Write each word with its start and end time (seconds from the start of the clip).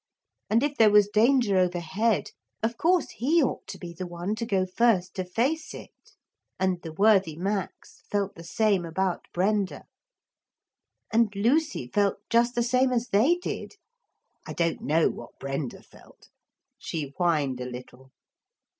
And 0.49 0.63
if 0.63 0.75
there 0.77 0.89
was 0.89 1.09
danger 1.13 1.57
overhead, 1.59 2.31
of 2.63 2.75
course 2.75 3.11
he 3.11 3.43
ought 3.43 3.67
to 3.67 3.77
be 3.77 3.93
the 3.93 4.07
one 4.07 4.33
to 4.37 4.47
go 4.47 4.65
first 4.65 5.13
to 5.13 5.23
face 5.23 5.75
it. 5.75 5.91
And 6.59 6.81
the 6.81 6.91
worthy 6.91 7.35
Max 7.35 8.01
felt 8.09 8.33
the 8.33 8.43
same 8.43 8.83
about 8.83 9.27
Brenda. 9.31 9.83
And 11.13 11.31
Lucy 11.35 11.85
felt 11.85 12.17
just 12.31 12.55
the 12.55 12.63
same 12.63 12.91
as 12.91 13.09
they 13.09 13.35
did. 13.35 13.73
I 14.47 14.53
don't 14.53 14.81
know 14.81 15.07
what 15.07 15.37
Brenda 15.39 15.83
felt. 15.83 16.29
She 16.79 17.13
whined 17.15 17.61
a 17.61 17.65
little. 17.69 18.11